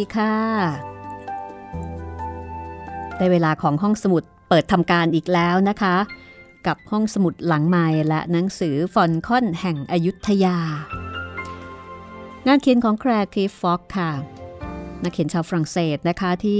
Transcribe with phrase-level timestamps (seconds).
[0.00, 0.34] ค่ะ
[3.16, 5.96] ได้เวลาของห้องสมุดเปิดทำการอีกแล้วนะคะ
[6.66, 10.58] กับห้องสมุดหลังไมค์และหนังสือฟอลคอนแห่งอยุธยา
[12.46, 14.10] งานเขียนของแคลร์คีฟฟอกซ์ค่ะ
[15.02, 16.58] นักเขียนชาวฝรั่งเศสนะคะที่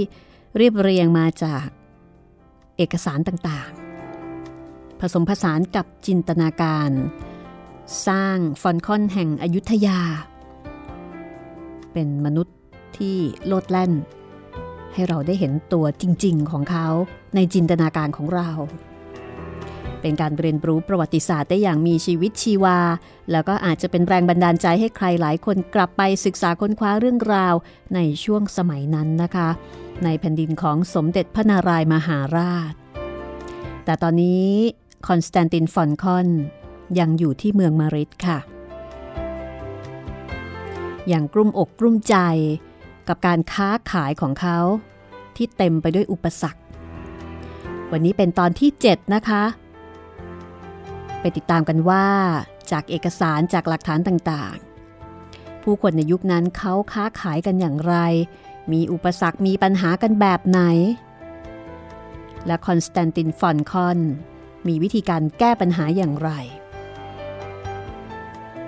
[0.57, 1.65] เรียบเรียงมาจาก
[2.77, 6.91] เอกสารต่างๆ ผสมผสานกับจินตนาการ
[8.07, 9.99] สร้างฟอลคอนแห่งอยุธยา
[11.93, 12.56] เป็นมนุษย์
[12.97, 13.17] ที่
[13.47, 13.91] โลดแล่น
[14.93, 16.87] ให้เราได้เห็นตัวจริง ๆ ของเขา
[17.35, 18.49] ในจินตนาการของเรา
[20.01, 22.79] เป็นการเรียนรู้ประวัติศาสตร์ได้อย่างมีชีวิตชีวา
[23.31, 27.53] แล้วก็อาจจะเป็นแรงบันดาลใจให้ใครหลายคนกลับไปศึกษาค้นคว้าเรื่องราว
[27.95, 29.49] ในช่วงสมัยนั้นนะคะ
[30.03, 32.73] ในแผ่นดินของสมเด็จพระนารายณ์มหาราช
[33.85, 34.47] แต่ตอนนี้
[35.07, 36.27] คอนสแตนตินฟอลคอน
[36.99, 38.39] ยังอยู่ที่เมืองมาริดค่ะ
[41.07, 42.15] อย่างกลุ่มอกกลุ่มใจ
[43.09, 44.59] กับการค้าขายของเขา
[45.35, 46.61] ที่เต็มไปด้วยอุปสรรค
[47.91, 49.43] วันนี้เป็นตอนที่ 7 นะคะ
[51.19, 52.05] ไปติดตามกันว่า
[52.71, 57.95] จากเอกสารจากหลักฐานต่างๆ ผู้คนในยุคนั้นเขาค้าขายกันอย่างไร
[58.71, 60.59] มีอุปสรรคมีปัญหากันแบบไหน
[62.47, 63.99] และคอนสแตนตินฟอลคอน
[64.67, 66.31] มีวิธีการแก้ปัญหาอย่างไร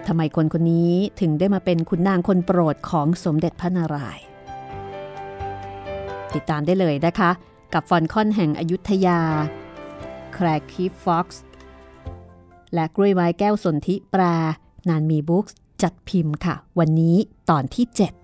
[0.07, 4.28] ทำไมคนคนนี้ถึงได้มาเป็นขุนนางคนโปรดของสมเด็จพระนารายณ์
[6.35, 7.29] ติดตามได้เลยนะคะ
[7.73, 9.19] กับฟอลคอนแห่งอยุธยา
[10.33, 11.43] แคลร์ คีฟ ฟอกซ์
[12.73, 14.35] และกล้วยไม้แก้วสนธิ แปล
[14.89, 15.45] นานมีบุ๊คส์
[15.83, 17.15] จัดพิมพ์ค่ะ วันนี้
[17.49, 18.18] ตอนที่ 7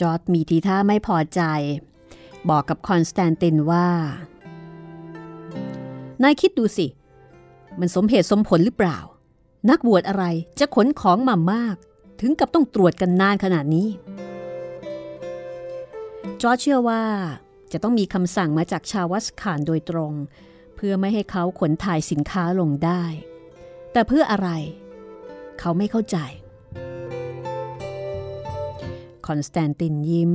[0.00, 1.42] จอร์จมีทีท่าไม่พอใจ
[2.48, 3.88] บอกกับคอนสแตนตินว่า
[6.22, 6.86] นายคิดดูสิ
[7.78, 8.98] มันสมเหตุสมผลหรือเปล่า
[9.70, 10.24] นักบวชอะไร
[10.58, 11.76] จะขนของมามาก
[12.20, 13.88] ถึงกับต้องตรวจกันนานขนาดนี้
[16.40, 17.02] จอร์จเชื่อว่า
[17.72, 20.12] จะต้องมีคำสั่งมาจากชาวัสคานโดยตรง
[20.76, 23.02] เพื่อไม่ให้เขาขนถ่ายสินค้าลงได้
[23.92, 24.50] แต่เพื่ออะไร
[25.60, 26.18] เขาไม่เข้าใจ
[29.28, 30.32] คอนสแตนตินยิ้ม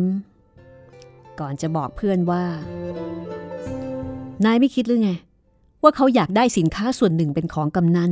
[1.40, 2.44] ก่อนจะบอกเพื่อนว่า
[4.46, 5.12] นายไม่คิดหรือไง
[5.84, 8.12] ว่าเขาอยากได้สินค้าส่วนหนึ่งเป็นของกำนัน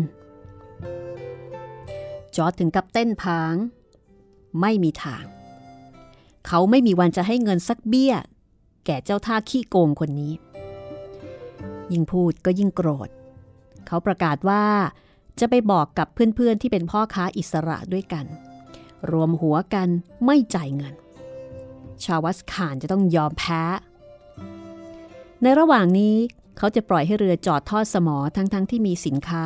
[2.35, 3.55] จอร์ดถึงกับเต้นพาง
[4.61, 5.23] ไม่มีทาง
[6.47, 8.13] เขาไม่มีวันจะให้เงินสักเบี้ย
[8.85, 10.33] แก่เจ้าท่าขี้โกงคนนี้
[11.91, 13.09] ยิ่งพูดก็ยิ่งโกรธ
[13.87, 14.63] เขาประกาศว่า
[15.39, 18.25] จะไปบอกกับเพื่อนๆที่เป็นพ่อค้าอิสระด้วยกัน
[19.11, 19.89] รวมหัวกัน
[20.25, 20.93] ไม่จ่ายเงิน
[22.03, 23.63] ชาวัสขานจะต้องยอมแพ้
[25.41, 26.15] ในระหว่างนี้
[26.57, 29.45] เขาจะปล่อยให้เรือจอดทอดสมอทั้งๆทที่มีสินค้า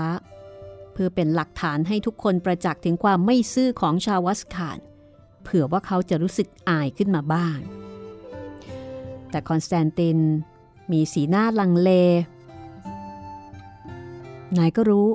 [0.94, 4.78] เพื่อเป็นหลักฐานให้ทุกคนประจักษ์ถึงความไม่ซื่อของชาวัสขาน
[5.44, 7.58] เผื่อว่าเขาจะรู้สึกอายขึ้นมาบ้าง
[9.30, 10.20] แต่คอนสแตนติน
[10.92, 11.90] มีสีหน้าลังเล
[14.58, 15.08] นายก็รู้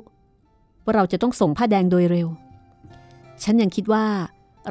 [0.84, 2.28] ว่าเราจะต้องส่งผ้าแดงโดยเร็ว
[3.42, 4.06] ฉันยังคิดว่า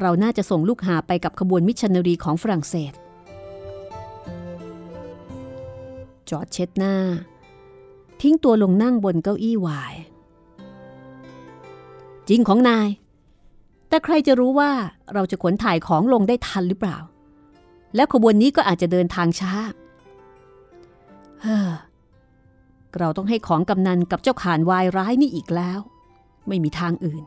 [0.02, 2.94] เราน่าจะส่งลูกหาไปกับขบวนมิชชันนารีของฝรั่งเศส
[6.30, 6.96] จอดเช็ดหน้า
[8.22, 9.96] ทิ้งตัวลงนั่งบนเก้าอี้วาย
[12.30, 12.90] จริงของนาย
[13.90, 14.72] แต่ใครจะรู้ว่า
[15.14, 16.98] เราจะขนถ่ายของลงได้ทันหรือเปล่า
[17.96, 19.54] แล้วขบวนนี้ก็อาจจะเดินทางช้า
[21.42, 21.70] เฮ้อ
[23.00, 25.80] เราต้องให้ของกำนันกับเจ้าขานวายร้ายนี่อีกแล้ว
[26.48, 27.24] ไม่มีทางอื่น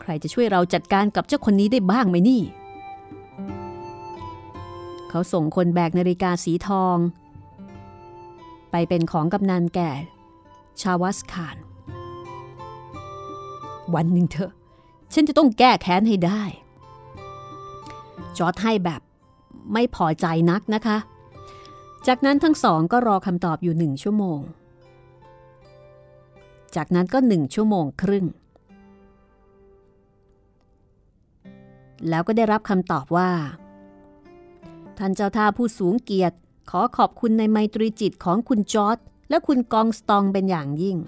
[0.00, 2.42] ใครจะช่วยเราจัดการกับเจ้าคนนี้ได้บ้างไหมนี่
[5.08, 6.96] เขาส่งคนแบกนาฬิกาสีทอง
[8.70, 9.90] ไปเป็นของกำนันแก่
[10.80, 11.56] ชาวัสขาน
[13.94, 14.52] วันหนึ่งเถอะ
[15.14, 16.42] ฉันจะต้องแก้แค้นให้ได้
[18.36, 19.00] จอร์ดให้แบบ
[19.72, 20.98] ไม่พอใจนักนะคะ
[22.06, 24.40] จากนั้นทั้งสองก็รอคำตอบอยู่หนึ่งชั่วโมง
[26.76, 28.26] จากนั้นก็หนึ่งชั่วโมงครึ่ง
[32.08, 33.30] แล้วก็ได้รับคำตอบว่า
[34.98, 36.36] ท่านเจ้าท่าผู้สูงเกียรติ
[36.70, 38.98] ขอขอบคุณในไมตรีจิตของคุณจอร์ด
[39.30, 40.98] และคุณกองสตองเป็นอย่างยิ่ง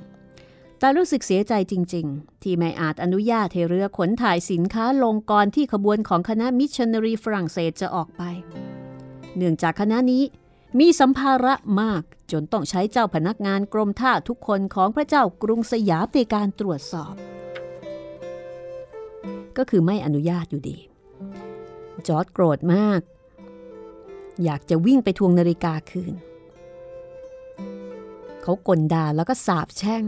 [0.79, 8.23] แต่รู้สึกเสียใจจริง ๆ ที่ไม่อาจอนุญาตให้เรือขนถ่ายสินค้าลงก่อนที่ขบวนของคณะมิชชันนารีฝรั่งเศสจะออกไป
[9.37, 10.23] เนื่องจากคณะนี้
[10.79, 17.15] มีสัมภาระมากจนต้องใช้เจ้าพนักงานกรมท่าทุกคนของพระเจ้ากรุงสยามในการตรวจสอบ
[19.59, 20.77] ก็คือไม่อนุญาตอยู่ดี
[22.07, 23.01] จอร์จโกรธมาก
[24.45, 26.15] อยากจะวิ่งไปทวงนาฬิกาคืน
[28.43, 30.05] เขาก่นด่าแล้วก็สาบแช่ง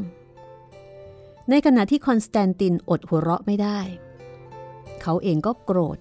[1.51, 3.81] ในขณะที่คอนสแตนตินอดหัวเราะไม่ได้
[5.03, 5.99] เขาเองก็โกรธ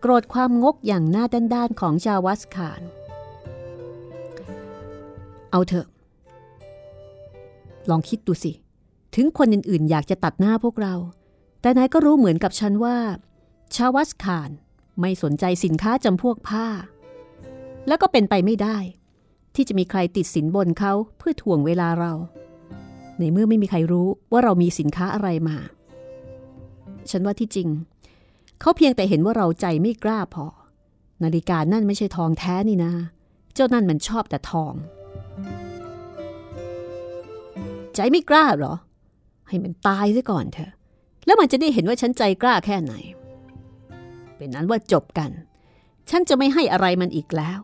[0.00, 2.82] โกรธความงกอย่างหน้าด้านๆของชาวัสคาน
[5.50, 5.86] เอาเถอะ
[7.90, 8.52] ลองคิดดูสิ
[9.14, 10.94] ถึงคนอื่นๆ อยากจะตัดหน้าพวกเรา
[11.60, 12.96] แต่นายก็รู้เหมือนกับฉันว่า
[13.74, 14.50] ชาวัสคาน
[15.00, 16.66] ไม่สนใจสินค้าจำพวกผ้า
[17.86, 18.76] แล้วก็เป็นไปไม่ได้
[19.54, 22.12] ที่จะมีใครติดสินบนเขาเพื่อถ่วงเวลาเรา
[23.18, 25.56] ในเมื่อไม่มีใครรู้ว่าเรามีสินค้าอะไรมา
[27.10, 27.68] ฉันว่าที่จริง
[28.60, 30.46] เขาเพียงแต่เห็นว่าเราใจไม่กล้าพอ
[31.22, 32.92] นาฬิกานั่นไม่ใช่ทองแท้นี่นะ
[33.54, 34.74] เจ้านั่นมันชอบแต่ทอง
[37.94, 38.74] ใจไม่กล้าเหรอ
[39.48, 40.72] ให้มันตายซะก่อนเถอะ
[41.28, 42.94] แล้วมันจะได้เห็นว่าฉันใจกล้าแค่ไหน
[44.36, 45.30] เป็นอันว่าจบกัน
[46.10, 47.58] ฉันจะไม่ให้อะไรมันอีกแล้ว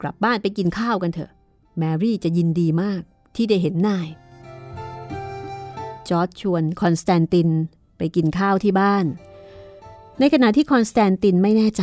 [0.00, 1.30] กลับบ้านไปกินข้าวกันเถอะ
[1.78, 3.02] แมรี่จะยินดีมาก
[3.36, 4.08] ที่ได้เห็นนาย
[6.08, 7.48] จอร์จชวนคอนสแตนติน
[7.98, 9.04] ไปกินข้าวที่บ้าน
[10.18, 11.82] ในขณะที่คอนสแตนตินไม่แน่ใจ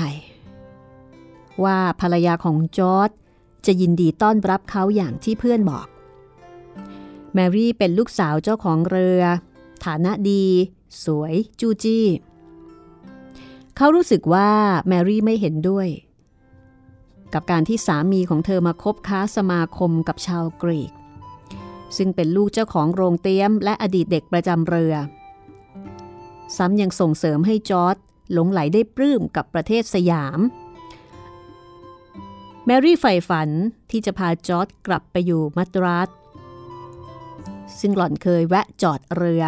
[1.63, 3.09] ว่าภรรยาของจอร์จ
[3.65, 5.87] จะยินดีต้อนรับเขาอย่างที่เพื่อนบอก
[7.33, 9.21] แมรี่เป็นลูกสาวเจ้าของเรือ
[9.85, 10.45] ฐานะดี
[11.05, 12.07] สวยจูจี้
[13.75, 14.49] เขารู้สึกว่า
[14.87, 15.87] แมรี่ไม่เห็นด้วย
[17.33, 20.91] กับการที่สามีของเธอมาคบค้าสมาคมกับชาวกรีก
[21.97, 24.95] ซึ่งเป็นลูกเจ้าของโรงเตี้ยม และอดีตเด็กประจำเรือ
[26.57, 27.95] ซ้ำยังส่งเสริมให้จอร์ด
[28.33, 30.39] หลงไหลได้ปลื้มกับประเทศสยาม
[32.65, 33.49] แมรี่ใฝ่ฝัน
[33.91, 36.09] ที่จะพาจอร์ดกลับไปอยู่มัตราส
[37.79, 39.43] ซึ่งหล่อนเคยแวะจอดเรือ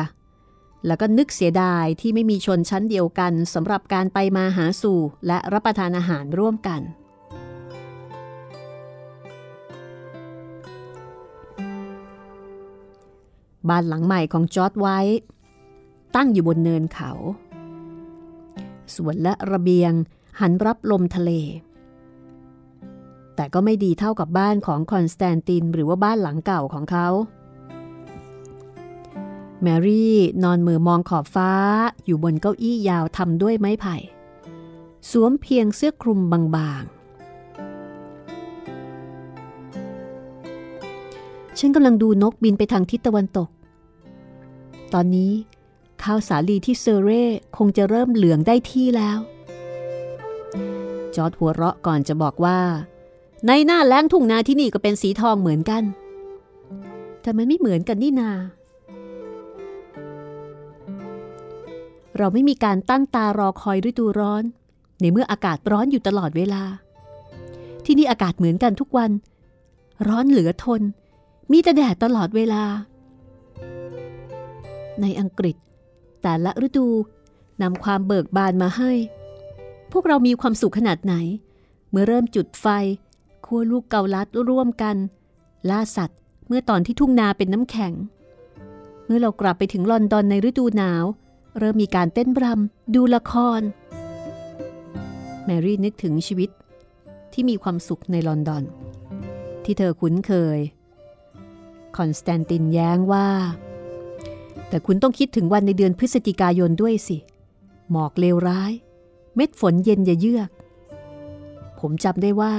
[0.88, 6.82] แล้วก็นึกเสียดายที่ไม่มีชนชั้นเดียวกันสำหรับการไปมาหาสู่และรับประทานอาหารร่วมกัน
[13.70, 15.00] บ้านหลังใหม่ของจอร์ดไว้
[16.16, 17.12] ตั้งอยู่บนเนินเขา
[18.96, 19.92] สวนและระเบียง
[20.40, 21.32] หันรับลมทะเล
[23.36, 27.08] แต่ก็ไม่ดีเท่ากับบ้านของคอนสแตนตินหรือว่าบ้านหลังเก่าของเขา
[29.64, 31.52] แมรี่นอนเหม่อมองขอบฟ้า
[32.06, 33.96] อยู่บนเก้าอี้ยาวทำด้วยไม้ไผ่
[35.10, 36.94] สวมเพียงเสื้อคลุมบางๆ
[41.60, 43.50] ฉันกำลังดูนกบินไปทางทิศตะวันตก
[44.94, 45.32] ตอนนี้
[46.04, 47.24] ข้าวสาลีที่เซอร์เรย์
[47.58, 49.20] คงจะเริ่มเหลืองได้ที่แล้ว
[51.16, 52.60] จอร์ดหัวเราะก่อนจะบอกว่า
[53.46, 55.84] ในหน้าแล้งทุ่งนาที่นี่ก็เป็นสีทองเหมือนกัน
[57.22, 58.32] แต่มันไม่เหมือนกันนี่นา
[62.18, 64.44] เราไม่มีการตั้งตารอคอยฤดูร้อน
[65.00, 66.64] ในเมื่ออากาศร้อนอยู่ตลอดเวลา
[67.86, 69.12] ที่นี่อากาศเหมือนกันทุกวัน
[70.08, 70.82] ร้อนเหลือทน
[71.52, 72.64] มีแต่แดดตลอดเวลา
[75.02, 75.56] ในอังกฤษ
[76.22, 76.88] แต่ละฤดู
[77.62, 78.92] นำความเบิกบานมาให้
[79.92, 81.16] พวกเรามีความสุขขนาดไหน
[81.90, 82.68] เมื่อเริ่มจุดไฟ
[83.46, 84.96] คั่วลูกเกาลัดร่วมกัน
[85.70, 87.94] ล่าสัตว์เมื่อตอนที่ทุ่งนาเป็นน้ำแข็ง
[89.06, 91.04] เมื่อเรากลับไปถึงลอนดอนในฤดูหนาว
[91.58, 93.62] เริ่มมีการเต้นรำดูละคร
[95.46, 96.50] แมรี่นึกถึงชีวิต
[97.34, 98.64] ที่มีความสุขในลอนดอน
[99.64, 100.60] ที่เธอคุ้นเคย
[101.98, 103.28] คอนสแตนตินแย้งว่า
[104.70, 107.18] แต่คุณต้องคิดถึงวันในเดือนพฤศจิกายนด้วยสิ
[107.92, 108.72] หมอกเลวร้าย
[109.36, 110.50] เม็ดฝนเย็นอย่าเยือก
[111.80, 112.54] ผมจำได้ว่า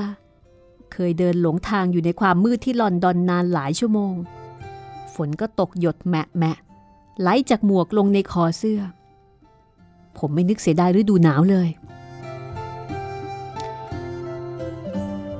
[0.93, 4.15] เคยเดินหลงทางอยู่ในความมืดที่ลอนดอนนานหลายชั่วโมง
[5.15, 6.57] ฝนก็ตกหยดแมะแมะ
[7.21, 8.81] ไหลจากหมวกลงในคอเสื้อ
[10.19, 11.69] ผมไม่นึกเสียดายฤดูหนาวเลย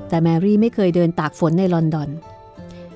[0.09, 2.09] แต่แมรี่ไม่เคยเดินตากฝนในลอนดอน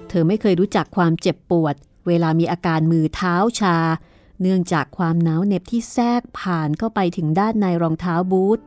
[0.09, 1.75] เธอไม่เคยรู้จักความเจ็บปวด
[2.07, 3.77] เวลามีอาการมือเท้าชา
[4.41, 8.59] เนื่องจากความหนาวเหน็บที่แทรกผ่านเข้าไปถึงด้านในรองเท้าบูท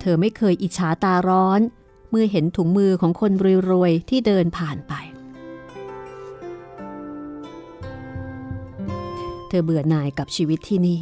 [0.00, 1.60] เธอไม่เคยอิจฉาตาร้อน
[2.10, 3.32] เมื่อเห็นถุงมือของคน
[3.70, 4.92] รวยๆที่เดินผ่านไป
[9.54, 11.00] ธอเบื่อหน่ายกับชีวิตที่นี่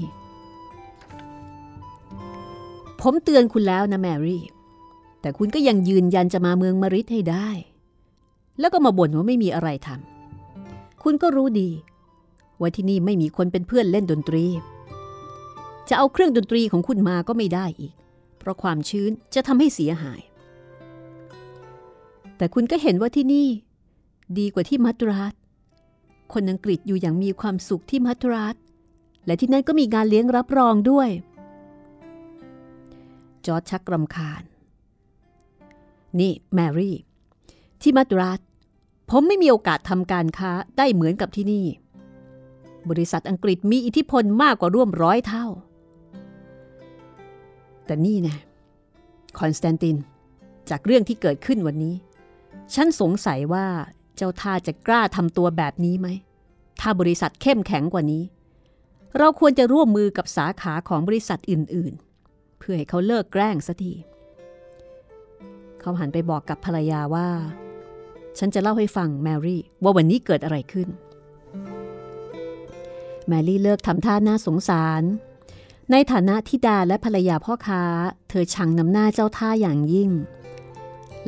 [3.01, 4.43] ผมเตือนคุณแล้วนะแมรี่
[5.21, 7.49] แต่คุณก็ยังยืนยันจะมาเมืองมาริดให้ได้
[8.61, 11.71] แล้วก็มาบ่นว่าไม่มีอะไรทำ คุณก็รู้ดี
[12.61, 14.45] ว่าที่นี่ไม่มีคนเป็นเพื่อนเล่นดนตรี
[15.89, 17.95] จะเอาเครื่องดนตรีของคุณมาก็ไม่ได้อีก
[18.39, 20.21] เพราะความชื้นจะทำให้เสียหาย
[22.37, 23.49] แต่คุณก็เห็นว่าที่นี่
[24.39, 25.33] ดีกว่าที่มัตราส
[26.35, 28.55] คนอังกฤษอยู่อย่างมีความสุขที่มัตราส
[29.27, 31.09] และที่นั่นก็มีงานเลี้ยงรับรองด้วย
[33.47, 34.43] จอร์จชักรำคาญ
[36.21, 36.97] นี่แมรี่
[37.83, 38.41] ที่มัทราส
[39.11, 41.67] ผมไม่มีโอกาสทำการค้าได้เหมือนกับที่นี่
[42.91, 45.47] บริษัทอังกฤษมีอิทธิพลมากกว่าร่วมร้อยเท่า
[47.87, 48.37] แต่นี่นะ
[49.39, 49.97] คอนสแตนติน
[50.71, 51.95] จากเรื่องที่เกิดขึ้นวันนี้
[52.75, 53.67] ฉันสงสัยว่า
[54.23, 56.09] เจ้าท่าจะกล้าทำตัวแบบนี้ไหม
[56.81, 58.23] ถ้าบริษัทเข้มแข็งกว่านี้
[59.19, 63.93] เราควรจะร่วมมือกับสาขาของบริษัทอื่นๆ เพื่อให้เขาเลิกแกล้งสักที
[65.81, 67.29] เขาหันไปบอกกับภรรยาว่า
[68.39, 70.89] ฉันจะเล่าให้ฟังแมรี่ว่าวันนี้เกิดอะไรขึ้น
[73.29, 75.03] แมรี่เลิกทำท่าน่าสงสาร
[75.91, 77.83] ในฐานะทิดาและภรรยาพ่อค้า
[78.29, 80.11] เธอชังน้ำหน้าเจ้าท่าอย่างยิ่ง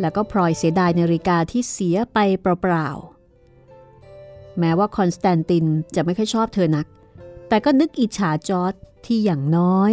[0.00, 6.86] แล้วก็พลอยเสียดายนาฬิกาที่เสียไปเปล่าๆ แม้ว่าคอนสแตนตินจะไม่ค่อยชอบเธอนัก
[7.48, 8.75] แต่ก็นึกอิจฉาจอร์จ
[9.06, 9.92] ที่อย่างน้อย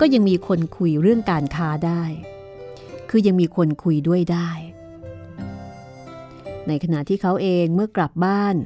[0.00, 2.02] ก็ยังมีคนคุยเรื่องการค้าได้
[3.10, 4.50] คือยังมีคนคุยด้วยได้
[6.66, 8.56] ในขณะที่เขาเองเมื่อกลับบ้าน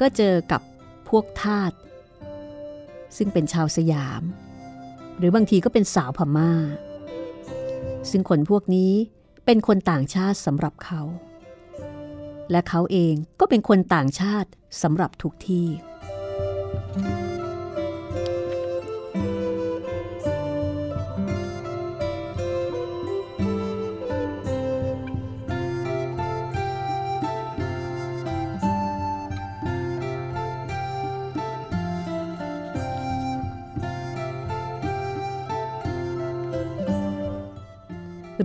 [0.00, 0.62] ก็เจอกับ
[1.08, 1.72] พวกทาส
[3.16, 4.22] ซึ่งเป็นชาวสยาม
[5.18, 6.52] หรือบางทีก็เป็นสาวพม่า
[8.10, 8.92] ซึ่งคนพวกนี้
[9.52, 11.02] เป็นคนต่างชาติสำหรับเขา
[12.50, 14.48] และเขาเองก็เป็นคนต่างชาติ
[14.82, 15.68] สำหรับทุกที่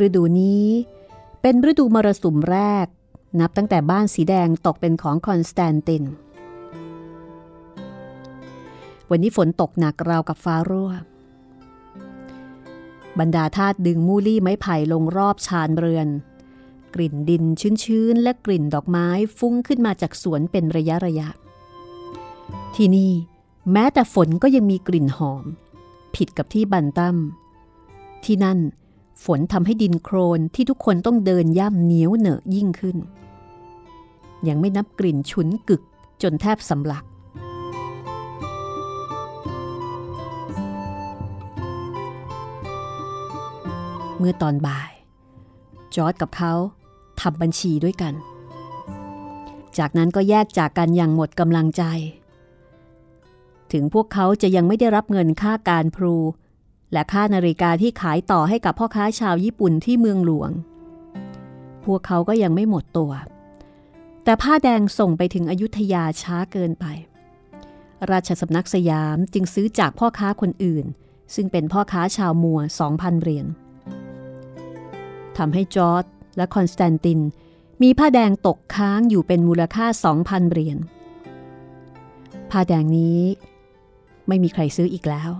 [0.06, 0.95] ฤดูนี้
[1.48, 2.88] เป็นฤดูมรสุมแรก
[3.40, 6.04] นับตั้งแต่บ้านสีแดงตกเป็นของคอนสแตนติน
[9.10, 10.92] วันนี้ฝนตกหนักราวกับฟ้ารั่ว
[13.20, 16.08] บรรดาทาสดึงมูลี่ไม้ไผ่ลงรอบชานเรือน
[16.96, 17.44] กลิ่นดิน
[17.84, 21.28] ชื้นๆ และกลิ่นดอกไม้ฟุ้งขึ้นมาจากสวนเป็นระยะระยะ
[22.76, 23.12] ที่นี่
[23.72, 25.46] แม้แต่ฝนก็ยังมีกลิ่นหอม
[26.16, 27.18] ผิดกับที่บันตั้ม
[28.26, 28.60] ที่นั่น
[29.24, 32.98] ฝนทำให้ดินโครนที่ทุกคนต้องเดินย่ำเหนียวเหนอะยิ่งขึ้น
[34.48, 35.82] ยังไม่นับกลิ่นฉุนกึก
[36.22, 37.06] จนแทบสำลัก
[44.18, 44.92] เมื่อตอนบ่าย
[45.96, 46.54] จอร์ดกับเขา
[47.22, 48.14] ทำบัญชีด้วยกัน
[49.78, 51.84] จากนั้นก็แยกจากกันอย่างหมดกำลังใจ
[53.72, 56.16] ถึงพวกเขาจะยังไม่ได้รับเงินค่าการพลู
[56.94, 60.52] และค่านาฬิกาที่ขายต่อให้กับพ่อค้าชาวญี่ปุ่นที่เมืองหลวง
[61.86, 63.12] พวกเขาก็ยังไม่หมดตัว
[64.24, 66.86] แต่ผ้าแดงส่งไปถึงอยุธยาช้าเกินไป
[68.12, 70.86] ราชสำนักสยามจึงซื้อจากพ่อค้าคนอื่น
[71.36, 72.60] ซึ่งเป็นพ่อค้าชาวมัว
[72.92, 73.48] 2,000 เหรียญ
[75.38, 76.04] ทำให้จอร์ด
[76.38, 77.20] และคอนสแตนติน
[77.82, 79.86] มีผ้าแดงตกค้างอยู่เป็นมูลค่า
[80.20, 80.78] 2,000 เหรียญ
[82.52, 83.22] ผ้าแดงนี้
[84.28, 85.32] ไม่มีใครซื้ออีกแล้ว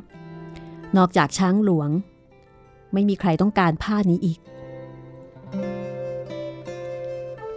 [0.98, 1.90] นอกจากช้างหลวง
[2.94, 4.40] ไม่มีใครต้องการผ้านี้อีก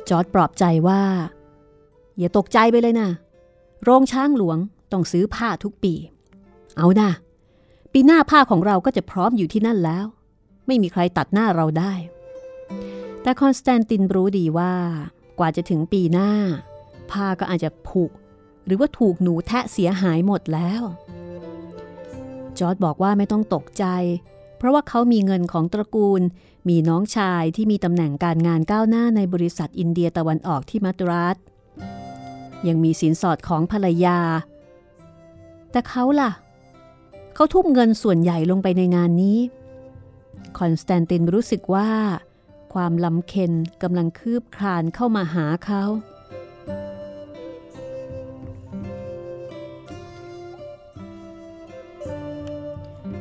[0.09, 1.03] จอร์ดปลอบใจว่า
[2.19, 3.11] อย่าตกใจไปเลยนะ
[3.83, 4.59] โรงช้างหลวง
[4.93, 5.95] ต้องซื้อผ้าทุกปี
[6.77, 7.11] เอานะ
[7.93, 10.07] ปีหน้าผ้าของเราก็จะพร้อมอยู่ที่นั่นแล้ว
[10.67, 11.93] ไม่มีใครตัดหน้าเราได้
[13.23, 14.73] แต่คอนสแตนตินรู้ดีว่า
[15.39, 16.31] กว่าจะถึงปีหน้า
[17.11, 18.05] ผ้าก็อาจจะผุ
[18.65, 20.83] หรือว่าถูกหนูแทะเสียหายหมดแล้ว
[22.61, 23.85] จอร์จบอกว่าไม่ต้องตกใจ
[24.59, 26.23] เพราะว่าเขามีเงินของตระกูล
[26.69, 31.37] มีน้องชายที่มีตำแหน่งการงานก้าวหน้าในบริษัทอินเดียตะวันออกที่มัทราส
[32.69, 34.19] ยังมีสินสอดของภรรยา
[35.71, 36.31] แต่เขาล่ะ
[37.35, 39.39] เขาทุ่มเงินส่วนใหญ่ลงไปในงานนี้
[40.59, 41.91] คอนสแตนตินรู้สึกว่า
[42.75, 43.53] ความลำเค็ญ
[43.83, 45.85] กำลังคืบคลานเข้ามาหาเขา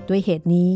[0.10, 0.72] ด้วยเหตุนี้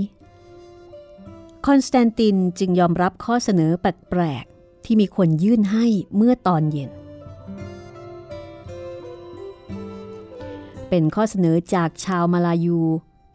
[1.65, 6.91] คอนสแตนตินจึงยอมรับข้อเสนอแปลกๆที่มีคนยื่นให้เมื่อตอนเย็น
[10.89, 12.79] เป็นข้อเสนอจากชาวมาลายู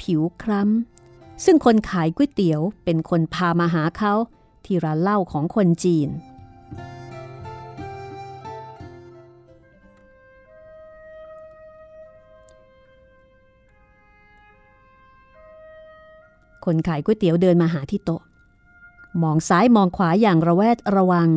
[0.01, 4.15] ผิวคล้ำซึ่งคนขายก๋วยเตี๋ยวเป็นคนพามาหาเขา
[4.65, 6.09] ที่ร้านเหล้าของคนจีน
[16.67, 18.23] คนขายก๋วยเตี๋ยวเดินมาหาที่โต๊ะ
[19.23, 21.29] มองซ้ายมองขวาอย่างระแวดระวัง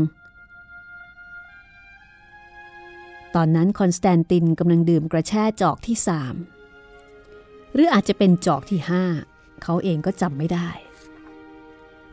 [3.36, 6.36] ตอนนั้นคอนสแตนตินกำลังดื่มกระแช่จอกที่สาม
[7.74, 9.04] หรืออาจจะเป็นจอกที่ห้า
[9.64, 10.70] เขาเองก็จำไม่ได้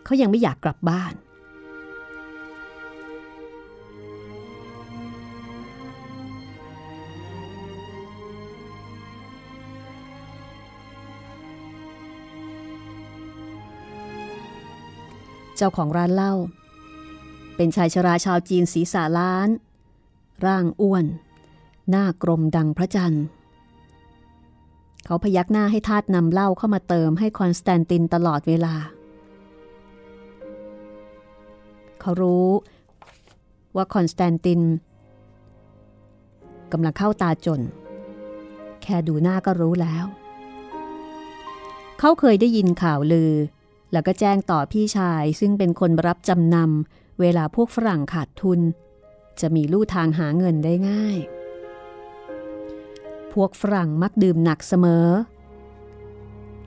[0.05, 1.13] เขายังไม่อยากกลับบ้าน
[15.57, 16.35] เจ้าของร้านเหล้า
[17.57, 19.49] เป็นชายชราชาวจีนศีรษะล้าน
[20.47, 21.05] ร่างอ้วน
[21.91, 23.25] หน้ากลมดังพระจันทร์
[25.05, 28.75] เขาพยักหน้าให้ทาสนำเหล้าเข้ามาเติมให้คอนสแตนตินตลอดเวลา
[32.01, 32.49] เขารู้
[33.77, 34.61] ว่าคอนสแตนติน
[36.73, 37.61] กำลังเข้าตาจน
[38.83, 40.05] แค่ดูหน้าก็รู้แล้ว
[41.99, 43.33] เขาเคยได้ยินข่าวลือ
[43.93, 48.61] แล้วก็แจ้งต่อพี่ชายซึ่งเป็นคนรับจำนำเวลาพวกฝรั่งขาดทุน
[49.41, 51.19] จะมีลู่ทางหาเงินได้ง่าย
[53.33, 55.07] พวกฝรั่งมักดื่มหนักเสมอ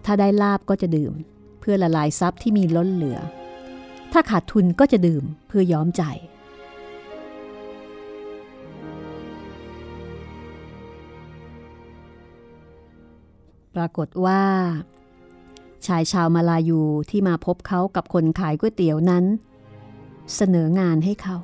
[0.05, 1.13] ถ้าได้ลาบก็จะดื่ม
[1.59, 3.19] เพื่อละลายทรัพย์ที่มีล้นเหลือ
[4.11, 6.03] ถ้าขาดทุนก็จะดื่มเพื่อย้อมใจ
[13.75, 14.41] ปรากฏว่า
[15.87, 19.25] ชายชาวมาลายูที่มาพบเขากับคนขายก๋วยเตี๋ยวนั้น
[20.35, 21.37] เสนองานให้เขา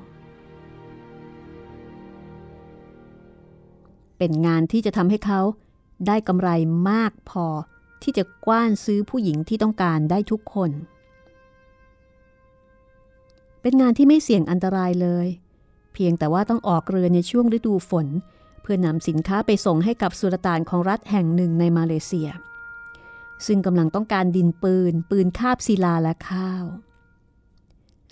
[4.17, 5.41] เป็นงานที่จะทำให้เขา
[6.07, 6.49] ได้กำไร
[6.89, 7.45] มากพอ
[8.03, 10.71] ที่จะกว้านซื้อผู้หญิงที่ต้องการได้ทุกคน
[13.61, 15.27] เป็นงานที่ไม่เสี่ยงอันตรายเลย
[15.93, 18.07] เพียงแต่ว่าต้องออกเรือในช่วงฤดูฝน
[18.61, 22.29] เพื่อนำสินค้าไปส่งให้กับสุลต่านของรัฐแห่งหนึ่งในมาเลเซีย
[23.45, 26.63] ซึ่งกำลังต้องการดินปืน ปืนคาบศิลาและข้าว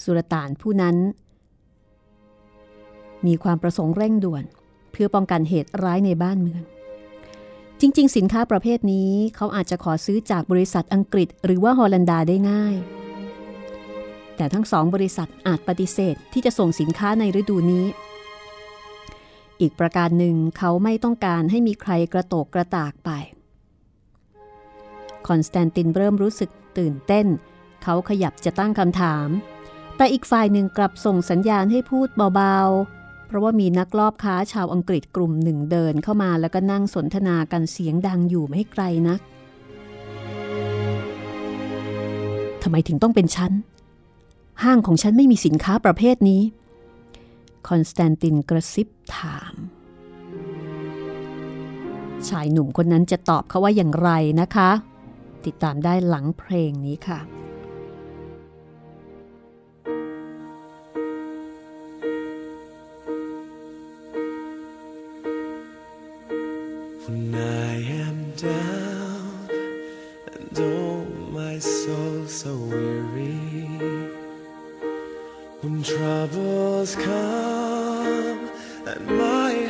[0.04, 0.96] สุลต่านผู้นั้น
[3.26, 4.44] มีความประสงค์เร่งด่วน
[4.92, 6.64] เพื่อป้องกันเหตุร้ายในบ้านเมือง
[7.80, 12.76] จริง ๆ สินค้าประเภทนี้เขาอาจจะขอซื้อจากบริษัทอังกฤษ หรือว่าฮอลันดาได้ง่าย
[14.36, 17.86] แต่ทั้งสองบริษัทอาจปฏิเสธที่จะส่งสินค้าในฤดูนี้
[19.62, 23.10] อีกประการหนึ่งเขาไม่ต้องการให้มีใครกระโตกกระตากไป
[25.28, 27.28] คอนสแตนตินเริ่มรู้สึกตื่นเต้น
[27.84, 29.28] เขาขยับจะตั้งคำถาม
[29.98, 39.20] แต่อีกฝ่ายหนึ่งกลับส่งสัญญาณให้พูดเบาๆ เพราะว่ามีนักลอบค้าชาวอังกฤษกลุ่มหนึ่งเดินเข้ามาแล้วก็นั่งสนทนากันเสียงดังอยู่ไม่ไกลนัก
[42.62, 43.52] ทำไมถึงต้องเป็นฉัน
[44.64, 46.42] ห้างของฉันไม่มีสินค้าประเภทนี้
[47.68, 49.54] คอนสแตนตินกระซิบถาม
[52.28, 54.10] ชายหนุ่มคนนั้นจะตอบเขาว่าอย่างไร
[54.42, 54.70] นะคะ
[55.48, 57.20] ติดตามได้หลังเพลงนี้ค่ะ
[79.08, 79.63] my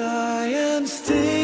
[0.00, 1.37] I am still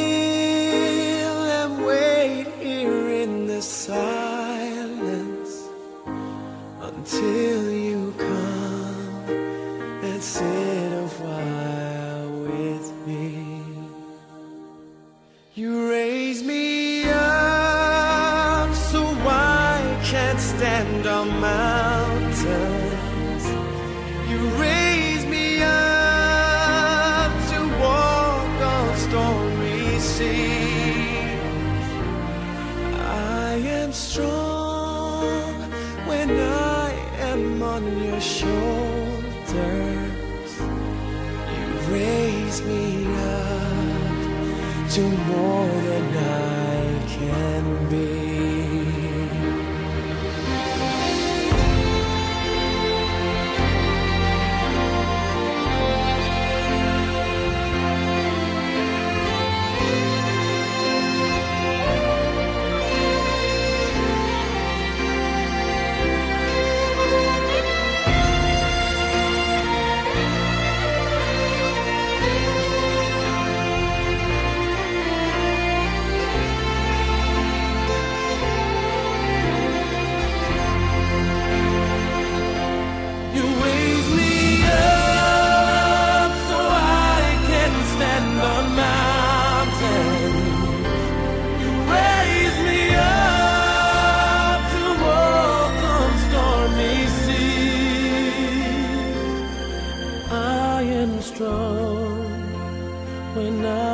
[103.35, 103.94] when I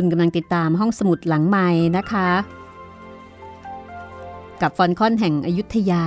[0.00, 2.28] คุณกำลังติดตามห้องสมุดหลังใหม่นะคะ
[4.62, 6.04] กับฟอลคอนแห่งอยุธยา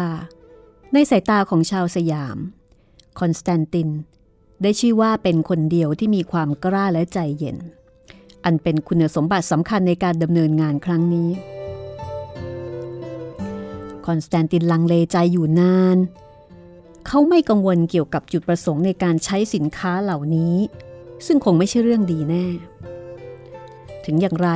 [0.94, 2.38] ในสายตาของชาวสยาม
[3.20, 3.90] คอนสแตนติน
[4.62, 7.58] ได้ชื่อว่าเป็นคนเดียวที่มีความกล้าและใจเย็น
[8.48, 11.30] อันเป็นคุณสมบัติสำคัญในการดำเนินงานครั้งนี้
[14.06, 15.98] คอนสแตนตินลังเลใจอยู่นาน
[17.08, 20.56] เขาไม่กังวลเกี่ยวกับจุดประสงค์ในการใช้สินค้าเหล่านี้
[21.26, 22.46] ซึ่งคงไม่ใช่เรื่องดีแน่
[24.06, 24.50] ถึงอย่างไร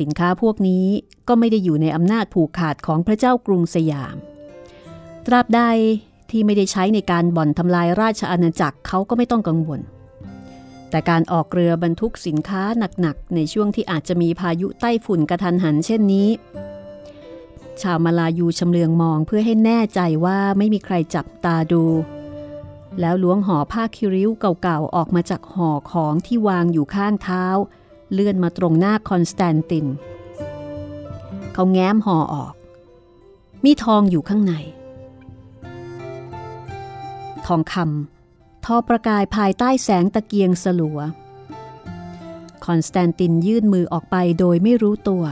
[0.00, 0.86] สินค้าพวกนี้
[1.28, 4.16] ก็ไม่ได้อยู่ในอำนาจผูกขาดของพระเจ้ากรุงสยาม
[5.26, 5.60] ตราบใด
[6.30, 9.80] ที่ไม่ได้ใช้ในการบ่อนทำลายราชอาณาจักรเขาก็ไม่ต้องกังวล
[10.92, 12.62] แต่การออกเรือบรรทุกสินค้า
[13.00, 16.28] หนักๆ ในช่วงที่อาจจะมีพายุใต้ฝุ่นกระทันหันเช่นนี้
[17.82, 21.84] ชาวมาลายูชำเลืองมองเพื่อให้แน่ใจว่าไม่มีใครจับตาดู
[23.00, 24.30] แล้วล้วงห่อผ้าคิริ้ว
[24.62, 27.44] เก่าๆ ออกมาจากห่อของที่วางอยู่ข้างเท้า
[28.12, 29.86] เลื่อนมาตรงหน้าคอนสแตนติน
[31.52, 32.54] เขาแง้มห่อออก
[33.64, 34.54] มีทองอยู่ข้างใน
[37.46, 38.11] ทองคำ
[38.64, 40.98] ทอประกายภายใต้แสงตะเกียงสลัว
[42.64, 45.24] คอนสแตนตินยื่นมือออกไปโดยไม่รู้ตัว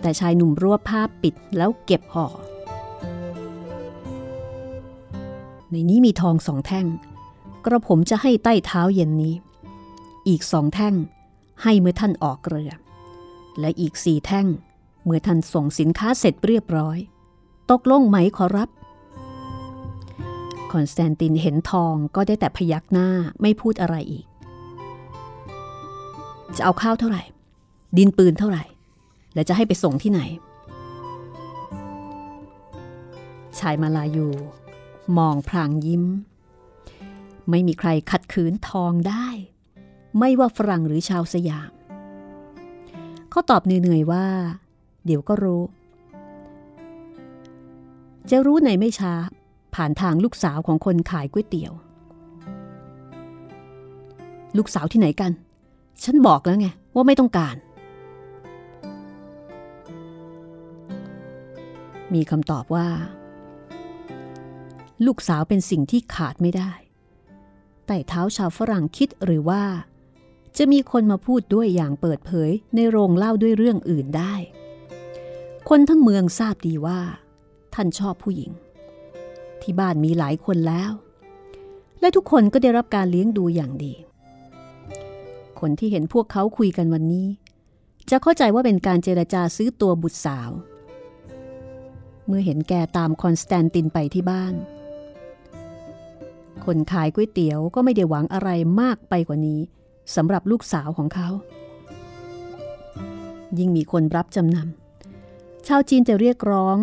[0.00, 2.26] แต่ชายหนุ่มรวบผ้าปิดแล้วเก็บห่อ
[5.70, 6.86] ในนี้มีทองสองแท่ง
[7.64, 9.34] กระผมจะให้ใต้เท้าเย็นนี้
[10.28, 10.94] อีกสองแท่ง
[11.62, 12.72] ให้เมื่อท่านออกเรือ
[13.60, 14.46] และอีกสี่แท่ง
[15.04, 16.98] เมื่อท่านส่งสินค้าเสร็จเรียบร้อย
[17.70, 18.68] ตกลงไหมขอรับ
[20.72, 23.08] คอนสแตนตินเห็นทองก็ได้แต่พยักหน้า
[23.42, 24.24] ไม่พูดอะไรอีก
[26.56, 27.22] จะเอาข้าวเท่าไหร่
[27.96, 28.64] ดินปืนเท่าไหร่
[29.34, 30.20] และจะให้ไปส่งที่ไหน
[33.58, 34.28] ชายมาลายู
[35.18, 36.04] มองพรางยิ้ม
[37.50, 39.26] ไม่มีใครขัดขืนทองได้
[40.18, 41.70] ไม่ว่าฝรั่งหรือชาวสยาม
[43.30, 44.26] เขาตอบเหนื่อยๆว่า
[45.04, 45.62] เดี๋ยวก็รู้
[48.30, 49.14] จะรู้ในไม่ช้า
[49.74, 51.72] ผ่านทางลูกสาวของคนขายก๋วยเตี๋ยว
[54.56, 55.32] ลูกสาวที่ไหนกัน
[56.04, 57.56] ฉันบอกแล้วไงว่าไม่ต้องการ
[62.14, 62.88] มีคำตอบว่า
[65.06, 66.72] ลูกสาวเป็นสิ่งที่ขาดไม่ได้
[67.86, 69.62] แต่เท้าชาวฝรั่งคิดหรือว่า
[70.58, 74.34] จะมีคนมาพูดด้วยอย่างเปิดเผยในโรงเล่าด้วยเรื่องอื่นได้
[75.68, 77.00] คนทั้งเมืองทราบดีว่า
[77.74, 78.50] ท่านชอบผู้หญิง
[79.62, 80.92] ที่บ้านมีหลายคนแล้ว
[82.00, 83.94] และทุกคนก็ได้รับการเลี้ยงดูอย่างดี
[85.60, 87.26] คนที่เห็นพวกเขาคุยกันวันนี้
[88.10, 90.50] จะเข้าใจว่าเป็นการเจรจาซื้อตัวบุตรสาว
[92.26, 94.54] เมื่อเห็นแกตามคอนสแตนตินไปที่บ้าน
[96.64, 99.60] คนขายก๋วยเตี๋ยวก็ไม่ได้หวังอะไรมากไปกว่านี้
[100.14, 101.28] สำหรับลูกสาวของเขา
[103.58, 106.76] ยิ่งมีคนรับจำนำชาวจีนจะเรียกร้อง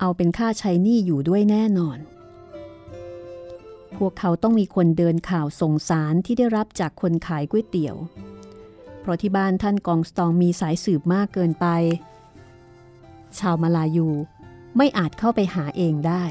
[0.00, 1.98] เอาเป็นค่าใช้หนี้อยู่ด้วยแน่นอน
[3.96, 7.96] พวกเขาต้องมีคนเดินข่าวส่งสารที่ได้รับจากคนขายก๋วยเตี๋ยว
[9.00, 11.66] เพราะที่บ้านท่านกองสตองมีสายสืบมากเกินไป
[13.38, 14.08] ชาวมาลายู
[14.76, 16.24] ไม่อาจเข้าไปหาเองได้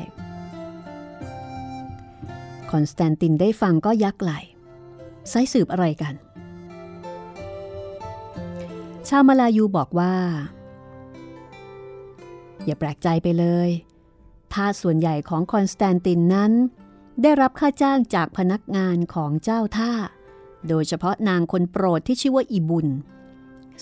[2.72, 4.32] คอนสแตนตินได้ฟังก็ยักไหล่
[5.32, 6.14] สายสืบอะไรกัน
[9.08, 10.14] ชาวมาลายูบอกว่า
[12.70, 13.70] อย่าแปลกใจไปเลย
[14.54, 16.52] ทาสส่วนใหญ่ของคอนสแตนตินนั้น
[17.22, 19.92] ได้รับค่าจ้างจากพนักงานของเจ้าท่า
[20.68, 22.88] โดยเฉพาะนางคนโปรดที่ชื่อว่าอีบุญ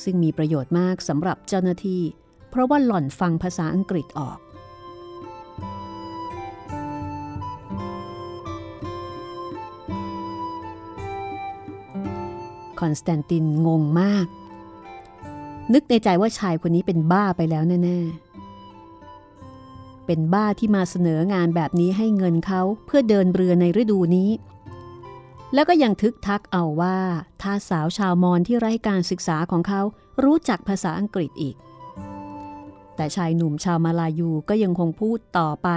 [0.03, 2.01] ซึ่งมีประโยชน์มากสำหรับเจ้าหน้าที่
[2.49, 4.39] เพราะว่าหล่อนฟังภาษาอังกฤษออก
[12.79, 14.27] คอนสแตนตินงงมาก
[15.73, 18.26] นึกในใจว่าชายคนนี้เป็นบ้าไปแล้วแน่ ๆ
[20.07, 24.29] เป็นบ้าที่มาเสนองานแบบนี้ให้เงินเขาเพื่อเดินเรือในฤดูนี้
[25.53, 26.97] แล้วก็ยังทึกทักเอาว่า
[27.41, 29.81] ถ้าสาวชาวมอญที่ไร้การศึกษาของเขา
[30.23, 31.55] รู้จักภาษาอังกฤษอีก
[32.95, 35.69] แต่ชายหนุ่มชาวมาลายูก็ยังคงพูดต่อไป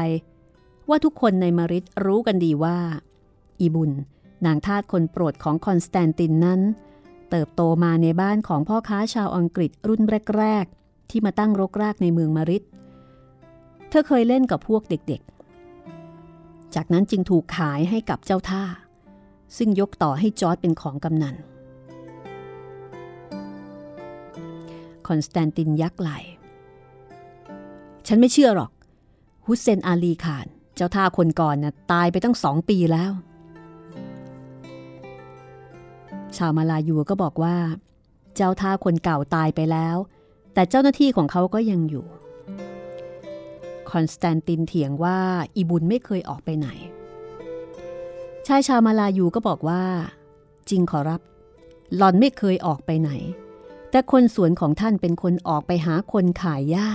[0.89, 2.79] ว่าทุกคนในมาริดรู้กันดีว่า
[3.61, 3.91] อีบุญ
[4.47, 6.61] นางทาสคนโปรดของคอนสแตนตินนั้น
[7.31, 10.03] เติบโตมาในบ้านของพ่อค้าชาวอังกฤษรุ่น
[10.37, 12.63] แรก ๆ ที่มาตั้งรกรากในเมืองมาริด
[13.91, 18.65] เธอเคยเล่นกับพวกเด็กๆ จากนั้นจึงถูกขายให้กับเจ้าท่า
[19.57, 21.37] ซึ่งยกต่อให้จอร์จเป็นของกำนัน
[25.07, 26.11] คอนสแตนตินยักไหล่
[28.07, 28.71] ฉันไม่เชื่อหรอก
[29.47, 33.13] ฮุสเซนอาลีขาน เจ้าท่าคนก่อนน่ะตายไปตั้งสองปีแล้ว
[36.37, 37.57] ชาวมาลายูก็บอกว่า
[38.37, 39.97] เจ้าท่าคนเก่าตายไปแล้ว
[40.55, 42.07] แต่เจ้าหน้าที่ของเขาก็ยังอยู่
[43.93, 45.19] คอนสแตนตินเถียงว่า
[45.57, 46.69] อีบุญไม่เคยออกไปไหน
[48.47, 49.85] ชายชาวมาลายูก็บอกว่า
[50.71, 51.21] จริงขอรับ
[51.97, 53.11] หลอนไม่เคยออกไปไหน
[53.91, 56.89] แต่คนสวนของท่านเป็นคนออกไปหาคนขายหญ้า